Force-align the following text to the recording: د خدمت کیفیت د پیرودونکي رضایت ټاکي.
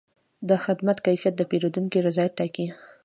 د 0.49 0.51
خدمت 0.65 0.97
کیفیت 1.05 1.33
د 1.37 1.41
پیرودونکي 1.51 1.97
رضایت 2.07 2.33
ټاکي. 2.39 2.67